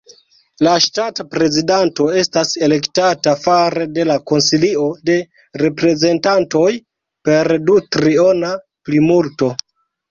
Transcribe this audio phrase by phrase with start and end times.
[0.67, 5.21] La ŝtata prezidanto estas elektata fare de la Konsilio de
[5.67, 6.67] Reprezentantoj
[7.31, 8.55] per du-triona
[8.89, 9.55] plimulto.